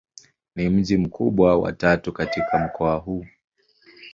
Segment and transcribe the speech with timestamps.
[0.55, 3.25] Ni mji mkubwa wa tatu katika mkoa huu.